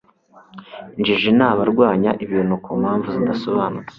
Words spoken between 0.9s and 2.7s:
injiji n'abarwanya ibintu